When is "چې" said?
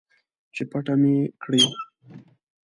0.55-0.63